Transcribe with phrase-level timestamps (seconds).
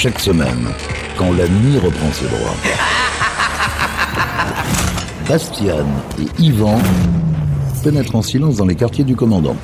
[0.00, 0.68] Chaque semaine,
[1.16, 2.54] quand la nuit reprend ses droits.
[5.28, 5.88] Bastian
[6.20, 6.78] et Yvan
[7.82, 9.56] pénètrent en silence dans les quartiers du commandant.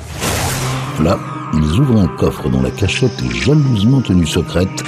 [1.01, 1.17] Là,
[1.53, 4.83] ils ouvrent un coffre dont la cachette est jalousement tenue secrète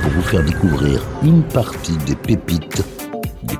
[0.00, 2.82] pour vous faire découvrir une partie des pépites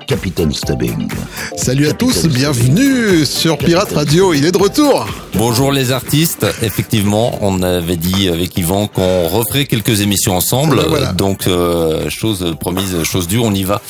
[0.06, 1.08] Capitaine Stubbing.
[1.56, 7.38] Salut à tous, bienvenue sur Pirate Radio, il est de retour Bonjour les artistes, effectivement,
[7.40, 11.12] on avait dit avec Yvan qu'on referait quelques émissions ensemble, ben voilà.
[11.12, 13.80] donc euh, chose promise, chose due, on y va.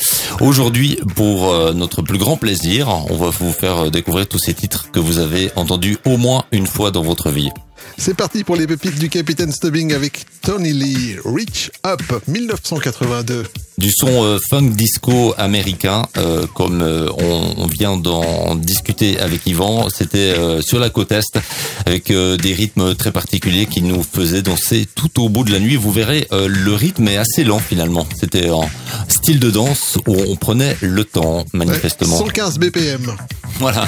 [0.41, 4.91] Aujourd'hui, pour euh, notre plus grand plaisir, on va vous faire découvrir tous ces titres
[4.91, 7.49] que vous avez entendus au moins une fois dans votre vie.
[7.97, 13.43] C'est parti pour les pépites du Capitaine Stubbing avec Tony Lee, Reach Up, 1982.
[13.77, 19.47] Du son euh, funk disco américain, euh, comme euh, on, on vient d'en discuter avec
[19.47, 21.37] Yvan, c'était sur la côte est,
[21.85, 25.75] avec des rythmes très particuliers qui nous faisaient danser tout au bout de la nuit.
[25.75, 28.05] Vous verrez, le rythme est assez lent finalement.
[28.19, 28.67] C'était un
[29.07, 32.17] style de danse où on prenait le temps, Ouais, manifestement.
[32.17, 33.15] 115 BPM.
[33.59, 33.87] Voilà,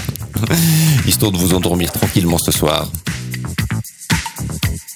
[1.07, 2.89] histoire de vous endormir tranquillement ce soir.
[4.47, 4.94] Thank you.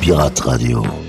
[0.00, 1.01] Pirate Radio.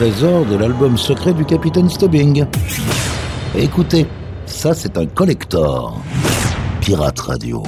[0.00, 2.46] trésors de l'album secret du capitaine Stubbing.
[3.54, 4.06] Écoutez,
[4.46, 6.00] ça c'est un collector.
[6.80, 7.62] Pirate Radio.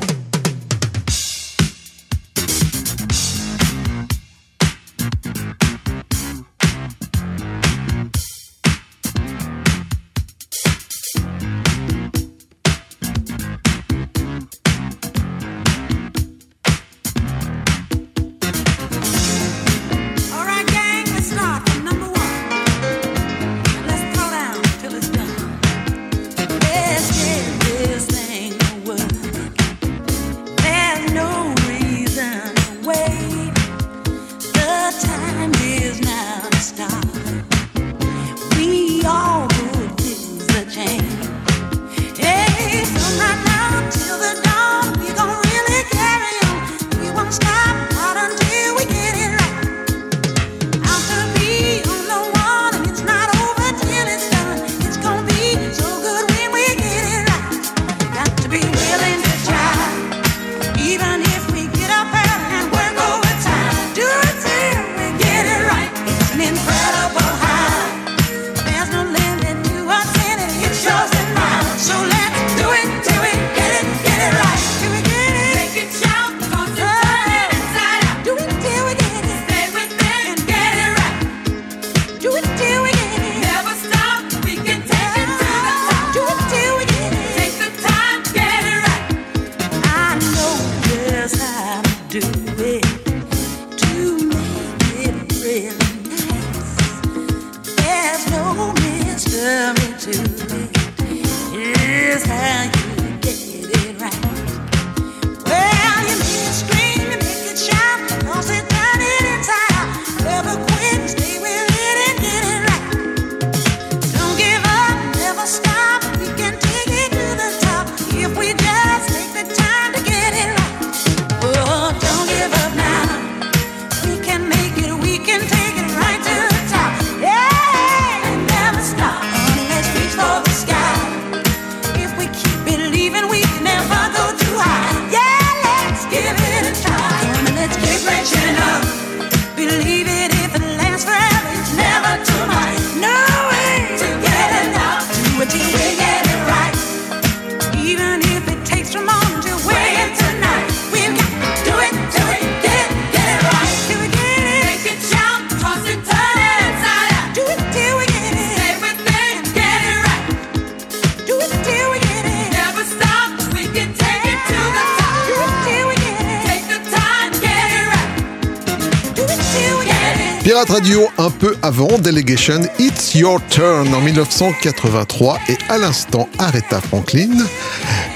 [170.64, 176.80] Pirate Radio un peu avant Delegation It's Your Turn en 1983 et à l'instant Aretha
[176.80, 177.30] Franklin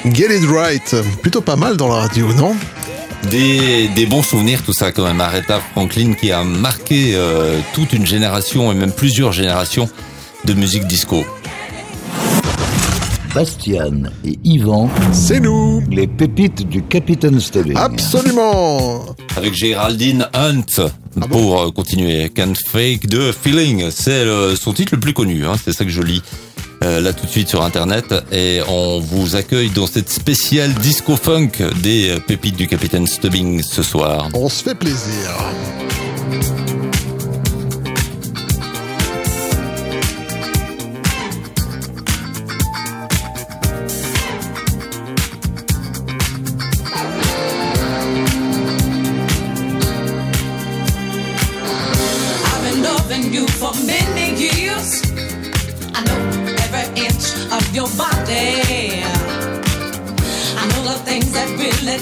[0.05, 0.95] Get It Right.
[1.23, 2.55] Plutôt pas mal dans la radio, non?
[3.31, 5.21] Des, bons souvenirs, tout ça quand même.
[5.21, 9.89] Aretha Franklin qui a marqué euh, toute une génération et même plusieurs générations
[10.45, 11.25] de musique disco.
[13.35, 14.89] Bastian et Yvan.
[15.13, 17.77] C'est nous Les pépites du Capitaine Stubbing.
[17.77, 19.05] Absolument
[19.37, 20.91] Avec Géraldine Hunt.
[21.21, 22.31] Ah pour euh, continuer.
[22.31, 24.25] Can't Fake the Feeling, c'est
[24.57, 25.55] son titre le plus connu, hein.
[25.63, 26.23] c'est ça que je lis.
[26.85, 31.17] Euh, là tout de suite sur internet et on vous accueille dans cette spéciale disco
[31.17, 34.29] funk des euh, pépites du capitaine Stubbing ce soir.
[34.35, 35.31] On se fait plaisir.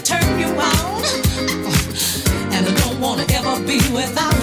[0.04, 1.02] turn you on,
[2.52, 4.33] and I don't wanna ever be without.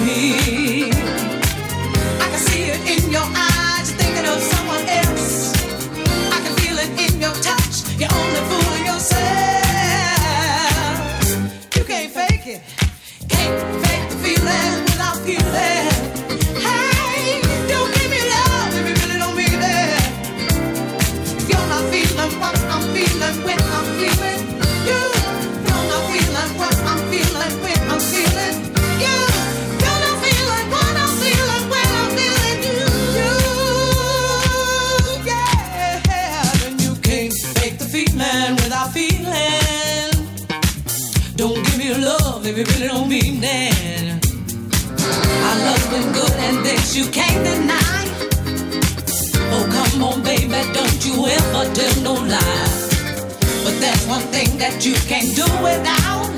[54.62, 56.30] that you can't do without.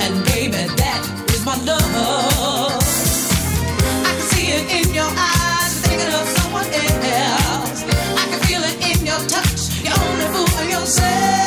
[0.00, 1.00] And baby, that
[1.34, 2.80] is my love.
[4.08, 7.84] I can see it in your eyes, thinking of someone else.
[8.16, 9.60] I can feel it in your touch.
[9.84, 11.37] You're only fooling yourself.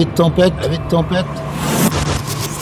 [0.00, 1.26] Avis de tempête Avis de tempête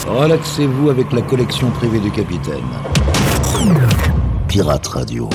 [0.05, 2.65] Relaxez-vous avec la collection privée du capitaine.
[4.49, 5.29] Pirate Radio.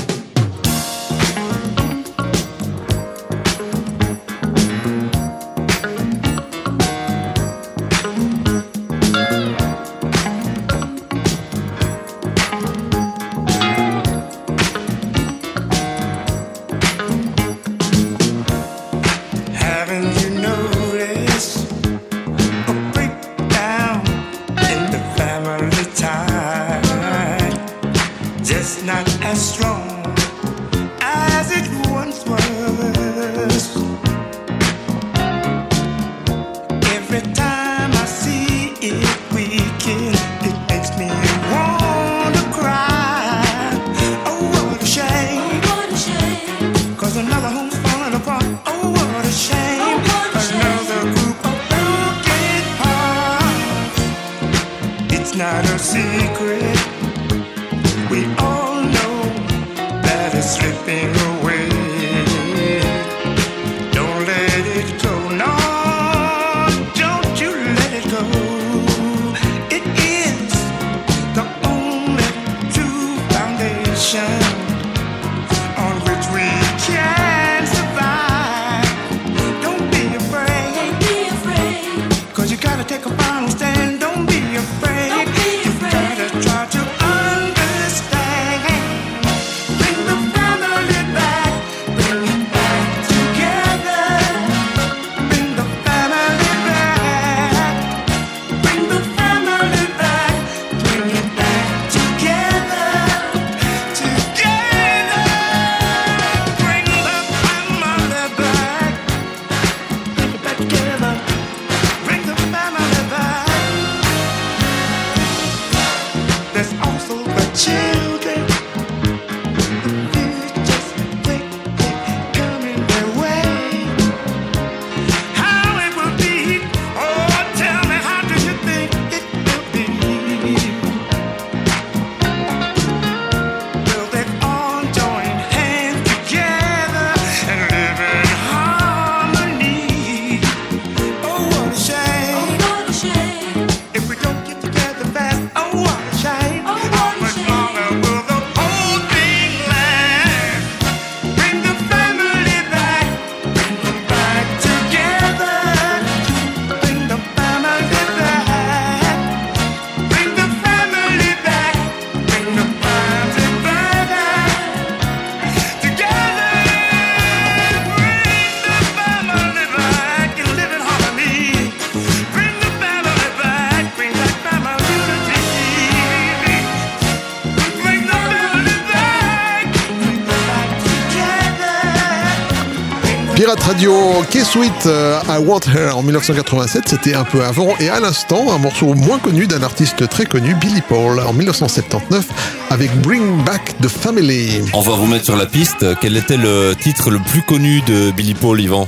[183.67, 183.93] Radio,
[184.31, 187.75] K-Sweet, euh, I Want Her en 1987, c'était un peu avant.
[187.81, 192.27] Et à l'instant, un morceau moins connu d'un artiste très connu, Billy Paul, en 1979,
[192.71, 194.61] avec Bring Back the Family.
[194.75, 195.87] On va vous mettre sur la piste.
[196.03, 198.87] Quel était le titre le plus connu de Billy Paul, Yvan?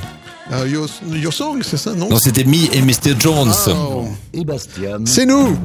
[0.53, 2.09] Euh, your, Your Song, c'est ça, non?
[2.09, 3.19] Non, c'était Me et Mr.
[3.19, 3.51] Jones.
[3.69, 4.05] Oh.
[4.33, 5.57] Et Bastian, C'est nous,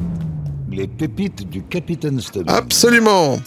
[0.71, 2.49] les pépites du capitaine Stubbs.
[2.49, 3.39] absolument.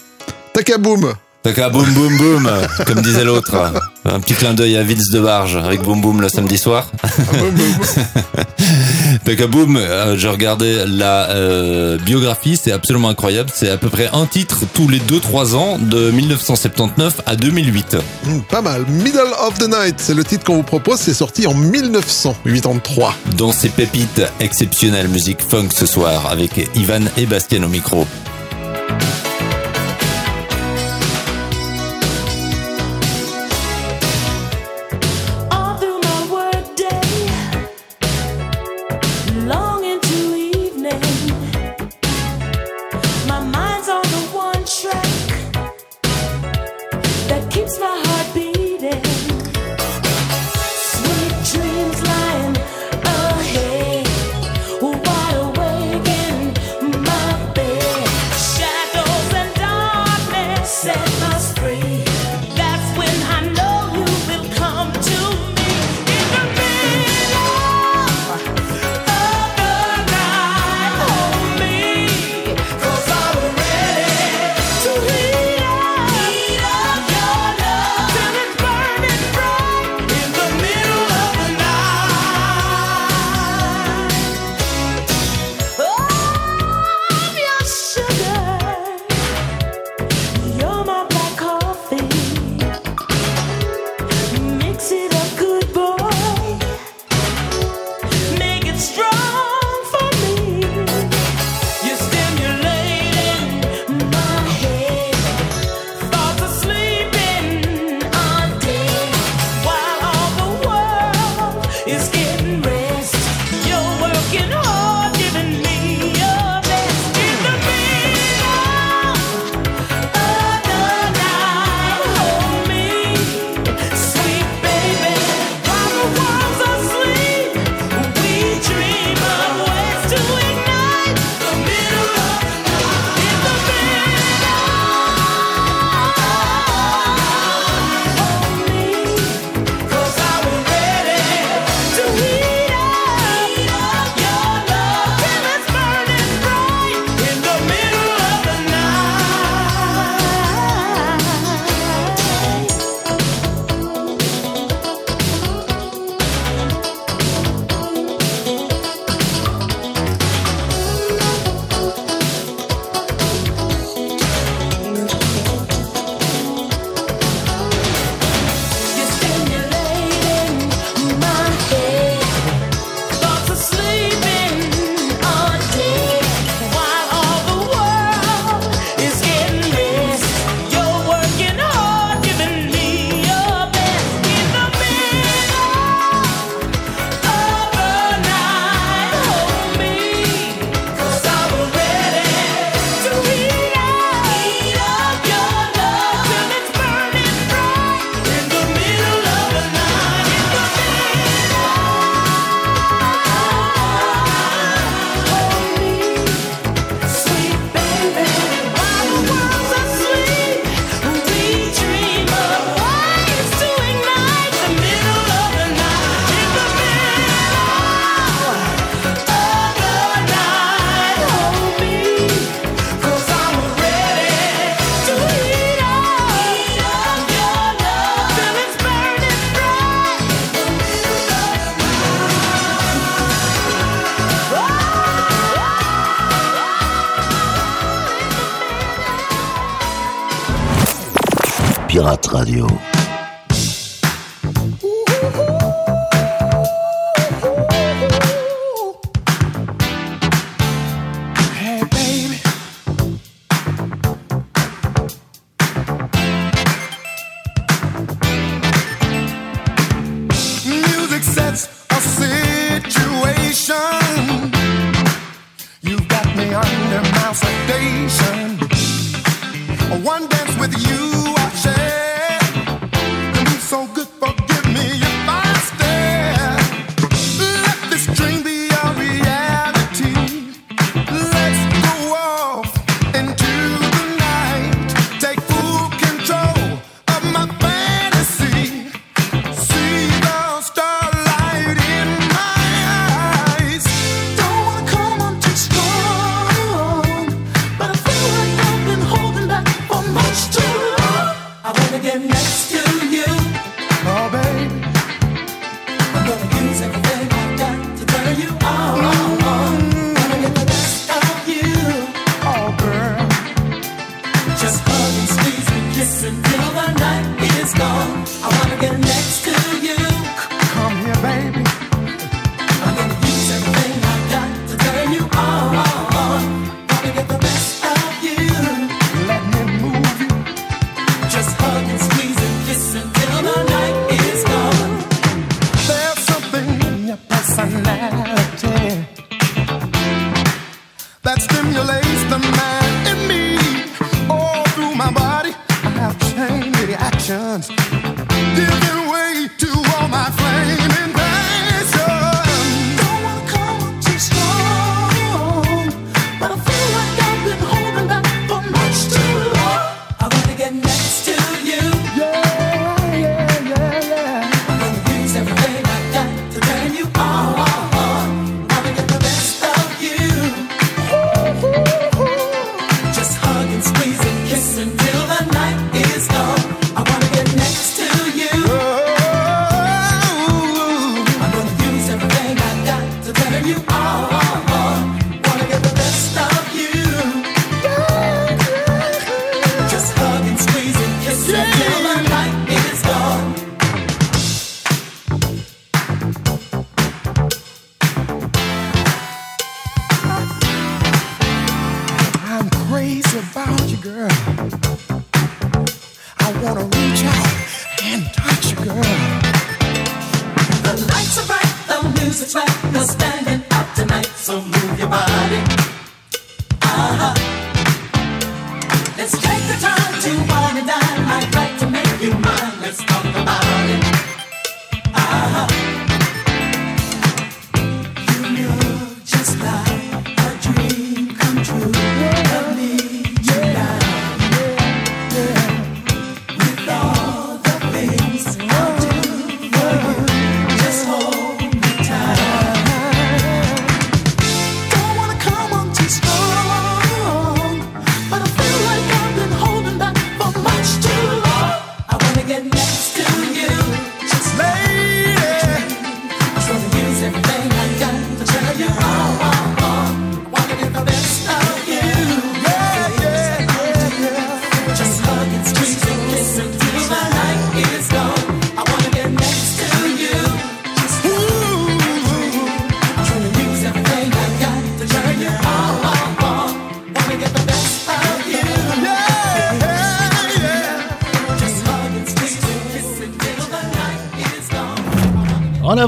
[0.55, 1.13] Takaboom.
[1.47, 2.51] Taka boum boum boum,
[2.89, 3.55] comme disait l'autre.
[4.05, 6.91] Un petit clin d'œil à Vince de Barge avec Boum Boum le samedi soir.
[9.25, 13.49] Taka boum, euh, je regardais la euh, biographie, c'est absolument incroyable.
[13.55, 17.97] C'est à peu près un titre tous les 2-3 ans de 1979 à 2008.
[18.25, 18.85] Hmm, pas mal.
[18.89, 20.99] Middle of the Night, c'est le titre qu'on vous propose.
[20.99, 23.15] C'est sorti en 1983.
[23.39, 28.05] Dans ces pépites exceptionnelles musique funk ce soir avec Ivan et Bastien au micro.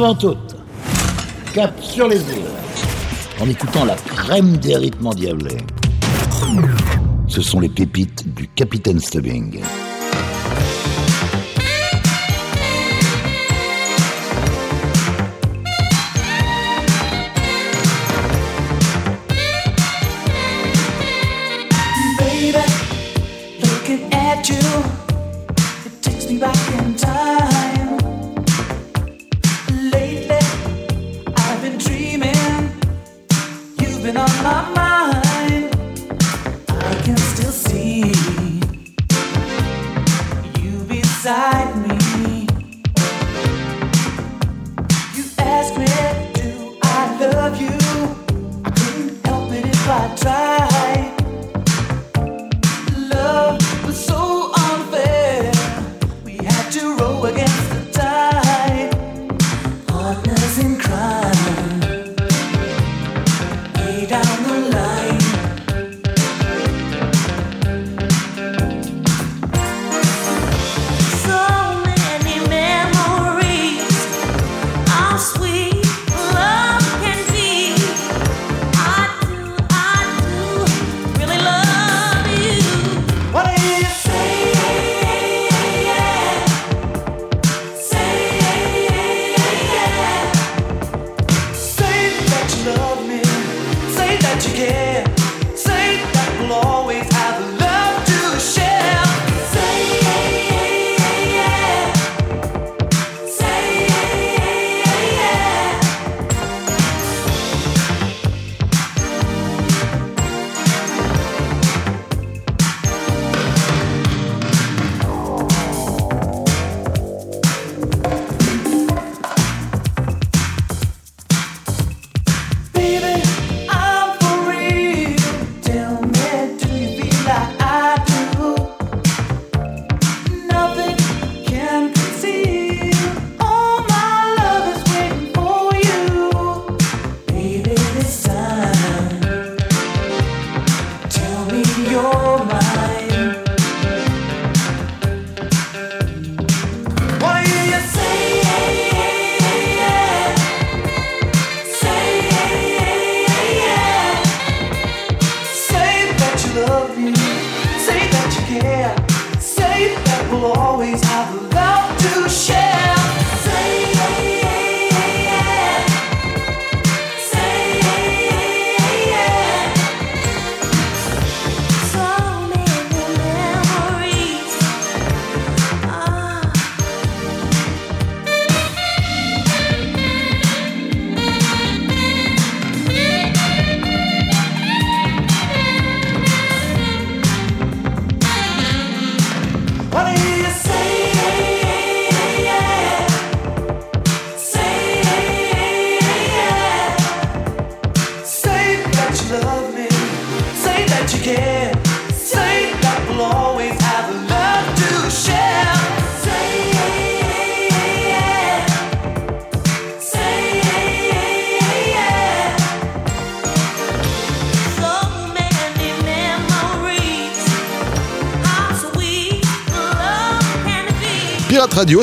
[0.08, 0.56] pantoute.
[1.52, 2.48] Cap sur les îles.
[3.42, 5.58] En écoutant la crème des rythmes endiablés.
[7.26, 9.60] Ce sont les pépites du Capitaine Stubbing.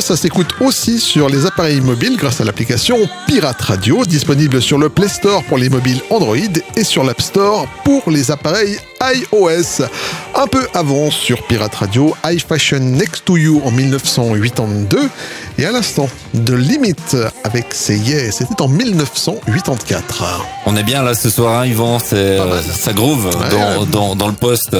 [0.01, 4.89] Ça s'écoute aussi sur les appareils mobiles grâce à l'application Pirate Radio, disponible sur le
[4.89, 6.35] Play Store pour les mobiles Android
[6.75, 9.85] et sur l'App Store pour les appareils iOS.
[10.37, 15.09] Un peu avant sur Pirate Radio, I Fashion Next to You en 1982
[15.57, 16.93] et à l'instant de Limit
[17.45, 20.23] avec ses Yeah, c'était en 1984.
[20.65, 21.99] On est bien là ce soir, hein, Yvan.
[21.99, 22.37] C'est
[22.77, 23.85] ça groove dans, ouais.
[23.89, 24.75] dans, dans le poste.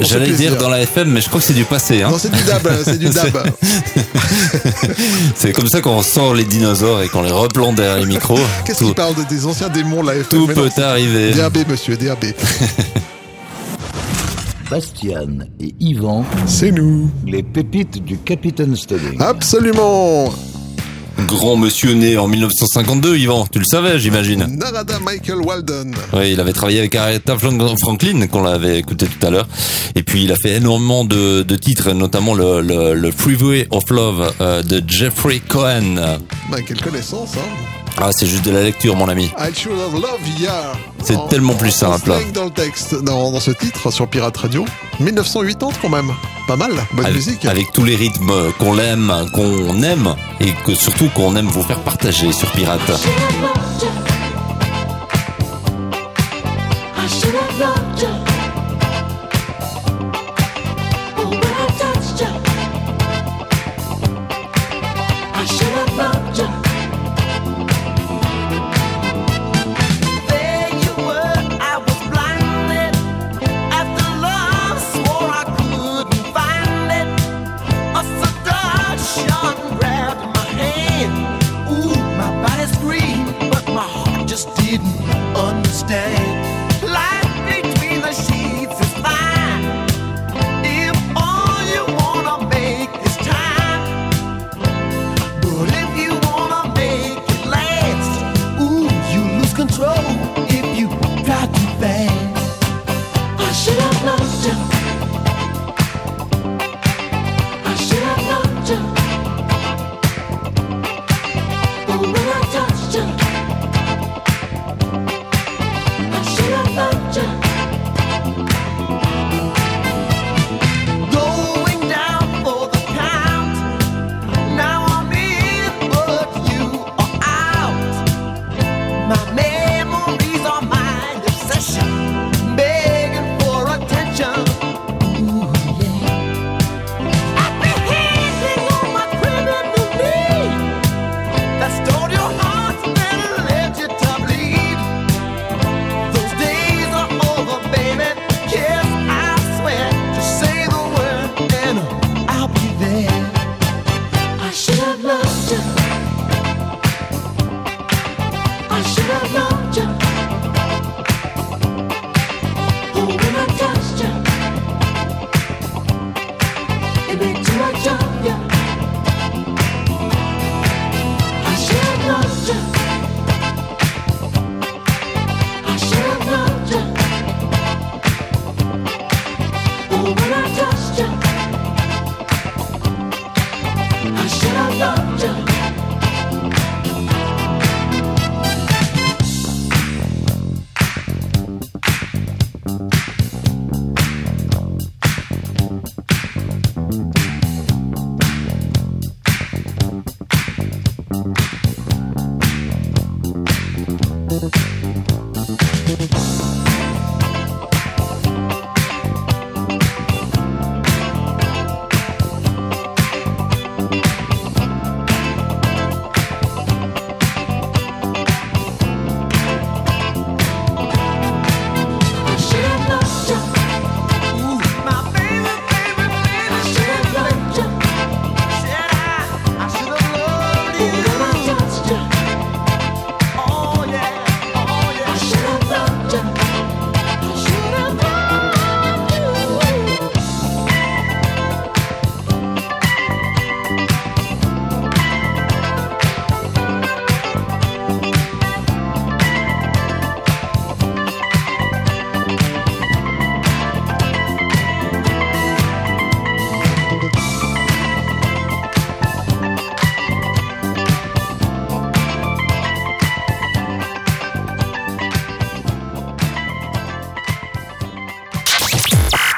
[0.00, 2.02] J'allais dire dans la FM, mais je crois que c'est du passé.
[2.02, 2.10] Hein.
[2.10, 3.36] Non, c'est du dab, c'est du dab.
[5.34, 8.38] C'est comme ça qu'on sort les dinosaures et qu'on les replante derrière les micros.
[8.64, 11.32] Qu'est-ce qu'il parle de- des anciens démons là tout peut arriver.
[11.32, 12.24] DAB, monsieur, DAB.
[14.70, 17.08] Bastian et Yvan, C'est nous.
[17.26, 19.20] les pépites du Capitaine Stubbing.
[19.20, 20.32] Absolument.
[21.26, 23.46] Grand monsieur né en 1952, Yvan.
[23.50, 24.44] Tu le savais, j'imagine.
[24.58, 25.94] Narada Michael Walden.
[26.12, 29.48] Oui, il avait travaillé avec Aretha Franklin, qu'on l'avait écouté tout à l'heure.
[29.94, 33.84] Et puis, il a fait énormément de, de titres, notamment le, le, le Freeway of
[33.90, 36.18] Love euh, de Jeffrey Cohen.
[36.50, 37.85] Bah, quelle connaissance, hein.
[37.98, 39.30] Ah, c'est juste de la lecture, mon ami.
[41.02, 42.04] C'est En- tellement plus simple.
[42.04, 44.64] slang dans le texte, dans, dans ce titre sur Pirate Radio.
[45.00, 46.12] 1980 quand même.
[46.46, 46.72] Pas mal.
[46.92, 47.44] Bonne Avec, musique.
[47.46, 51.80] avec tous les rythmes qu'on l'aime, qu'on aime, et que surtout qu'on aime vous faire
[51.80, 52.80] partager sur Pirate.
[56.98, 57.85] I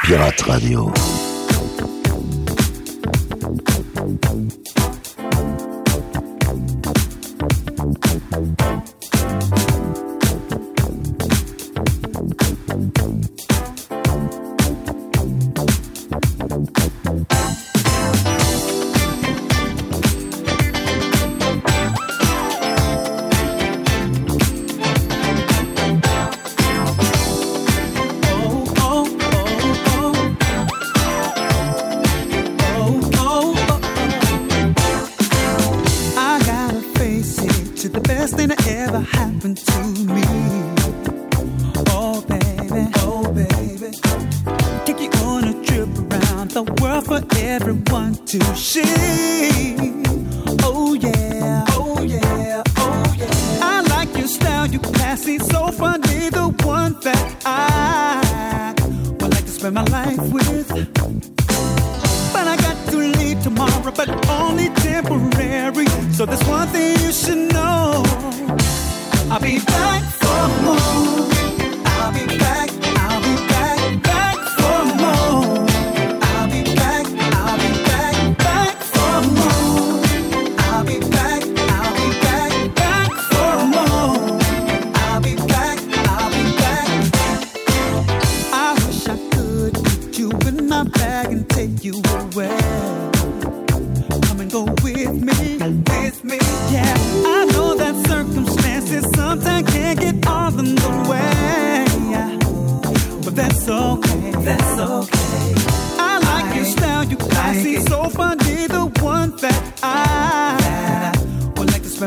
[0.08, 1.27] Pirate Radio.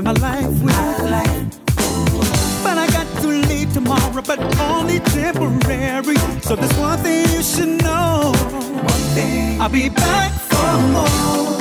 [0.02, 0.64] spend my life with.
[0.64, 2.64] My life.
[2.64, 6.16] But I got to leave tomorrow, but only temporary.
[6.42, 8.32] So there's one thing you should know.
[8.34, 9.62] One thing.
[9.62, 11.61] I'll be back for more.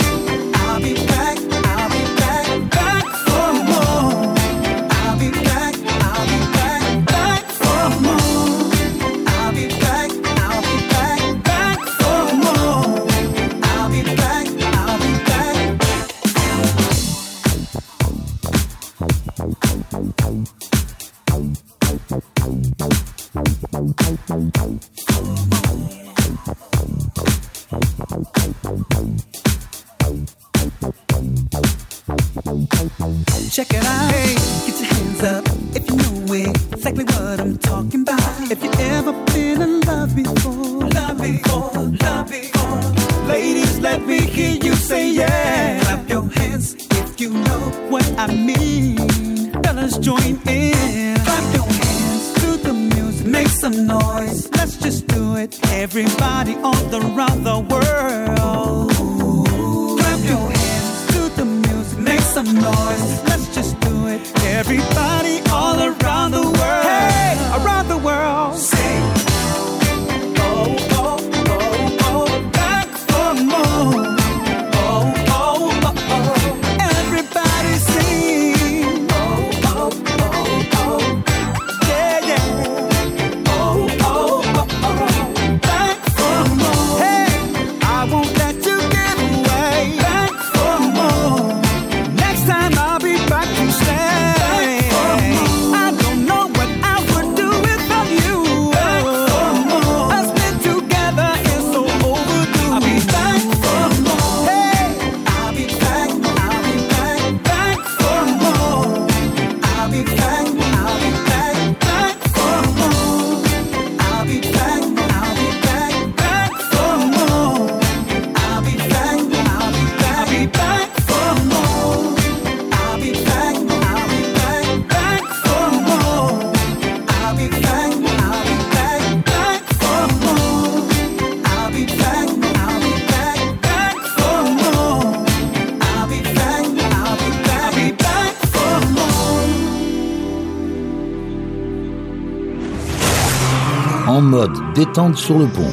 [145.15, 145.71] sur le pont.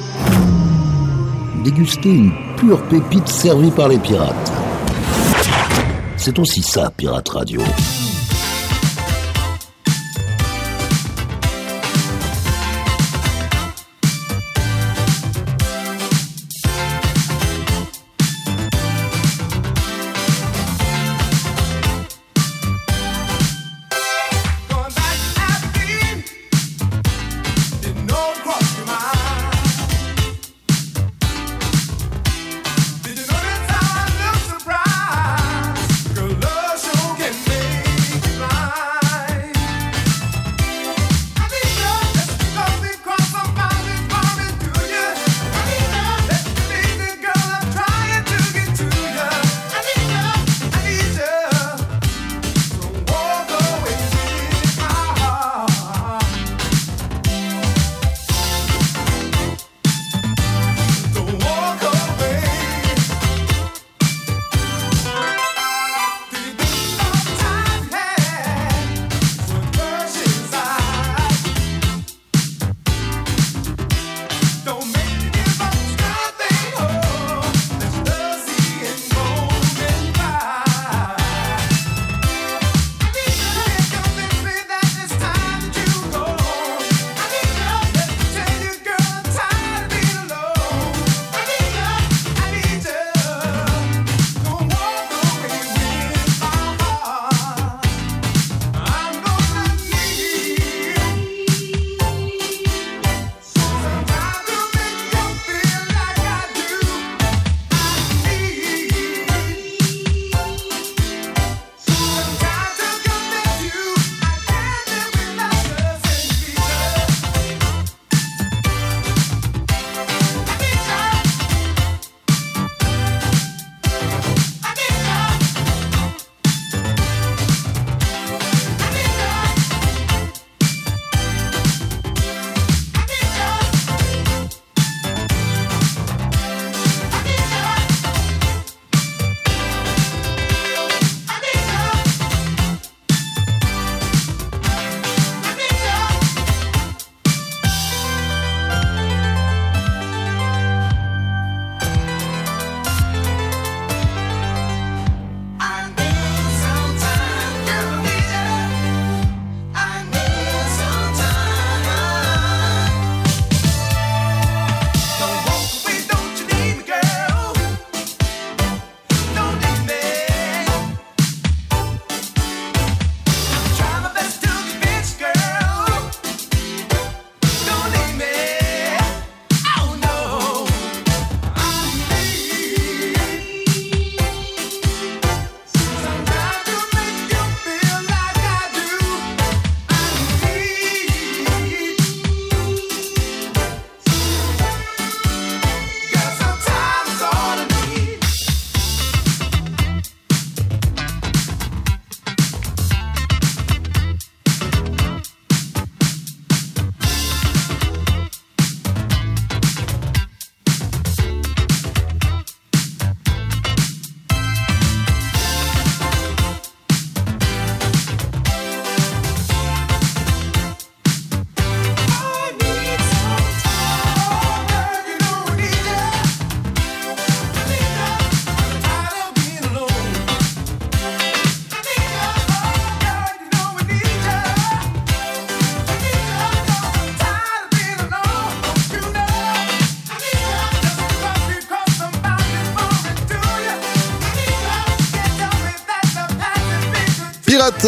[1.64, 4.52] Déguster une pure pépite servie par les pirates.
[6.18, 7.62] C'est aussi ça, Pirate Radio.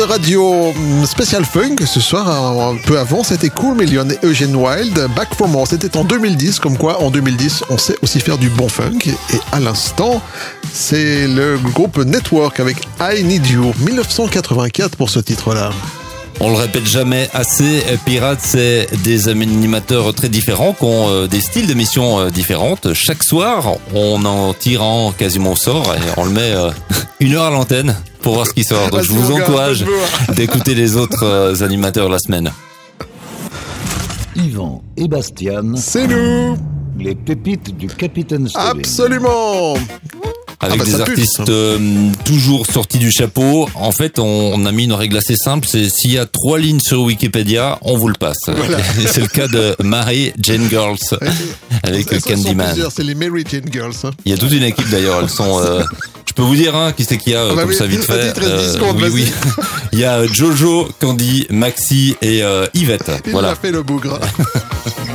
[0.10, 0.74] Radio
[1.06, 5.48] spécial funk ce soir, un peu avant, c'était Cool Million et Eugene Wild, Back for
[5.48, 8.98] More, c'était en 2010, comme quoi en 2010 on sait aussi faire du bon funk,
[9.06, 10.20] et à l'instant
[10.74, 15.70] c'est le groupe Network avec I Need You, 1984 pour ce titre-là.
[16.40, 21.28] On le répète jamais assez, euh, Pirates, c'est des animateurs très différents qui ont euh,
[21.28, 22.94] des styles d'émissions euh, différentes.
[22.94, 26.54] Chaque soir, on en tire en quasiment au sort et on le met
[27.20, 28.90] une heure à l'antenne pour voir ce qui sort.
[28.90, 30.36] Donc je vous encourage donne-moi.
[30.36, 32.52] d'écouter les autres euh, animateurs la semaine.
[34.36, 36.58] Yvan et Bastian, C'est nous
[36.98, 38.80] les pépites du Capitaine Stubbing.
[38.82, 39.86] Absolument Avec
[40.60, 43.70] Ah bah, des artistes euh, toujours sortis du chapeau.
[43.76, 46.60] En fait, on, on a mis une règle assez simple, c'est s'il y a trois
[46.60, 48.36] lignes sur Wikipédia, on vous le passe.
[49.08, 50.98] C'est le cas de Mary Jane Girls
[51.84, 52.76] avec Candyman.
[52.94, 53.94] C'est les Mary Jane Girls.
[54.04, 54.12] hein.
[54.26, 55.22] Il y a toute une équipe d'ailleurs.
[55.22, 55.58] Elles sont.
[55.64, 55.82] euh,
[56.40, 58.32] peux vous dire hein, qui c'est qu'il y a euh, comme ça vite fait.
[58.32, 59.32] 13 secondes, oui, oui.
[59.92, 63.12] Il y a Jojo, Candy, Maxi et euh, Yvette.
[63.26, 63.52] Il voilà.
[63.52, 64.20] a fait le bougre.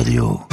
[0.00, 0.49] Radio.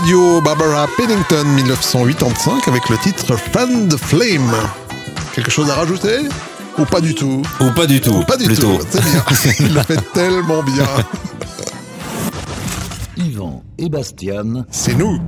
[0.00, 4.52] Radio, Barbara Pennington, 1985, avec le titre Fan the Flame.
[5.34, 6.20] Quelque chose à rajouter?
[6.78, 7.42] Ou pas du tout?
[7.60, 8.22] Ou pas du tout.
[8.22, 8.76] Pas du plutôt.
[8.76, 9.24] tout, c'est bien.
[9.68, 10.86] Il le fait tellement bien.
[13.16, 15.18] Yvan et Bastian, C'est nous.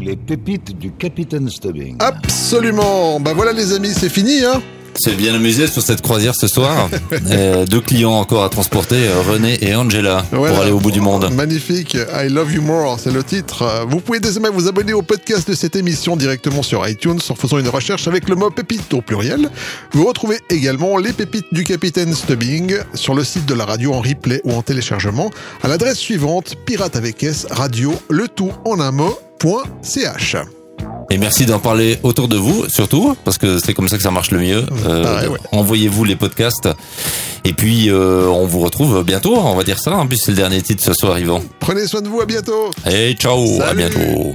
[0.00, 1.94] les pépites du Capitaine Stubbing.
[2.00, 3.20] Absolument.
[3.20, 4.44] Bah voilà les amis, c'est fini.
[4.44, 4.60] Hein
[5.00, 6.88] C'est bien amusé sur cette croisière ce soir.
[7.30, 11.00] Euh, deux clients encore à transporter, euh, René et Angela, pour aller au bout du
[11.00, 11.30] monde.
[11.32, 11.94] Magnifique.
[11.94, 13.62] I love you more, c'est le titre.
[13.62, 17.34] Euh, Vous pouvez désormais vous abonner au podcast de cette émission directement sur iTunes en
[17.34, 19.50] faisant une recherche avec le mot pépite au pluriel.
[19.92, 24.00] Vous retrouvez également les pépites du capitaine Stubbing sur le site de la radio en
[24.00, 25.30] replay ou en téléchargement
[25.62, 30.36] à l'adresse suivante pirate avec S radio le tout en un mot point ch.
[31.10, 34.10] Et merci d'en parler autour de vous, surtout, parce que c'est comme ça que ça
[34.10, 34.66] marche le mieux.
[34.86, 35.38] Euh, Ah ouais, ouais.
[35.52, 36.68] Envoyez-vous les podcasts.
[37.44, 39.96] Et puis, euh, on vous retrouve bientôt, on va dire ça.
[39.96, 41.42] En plus, c'est le dernier titre ce soir, Yvan.
[41.60, 42.70] Prenez soin de vous, à bientôt.
[42.90, 44.34] Et ciao, à bientôt.